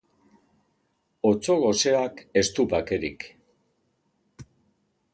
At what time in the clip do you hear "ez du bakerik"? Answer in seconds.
2.43-3.31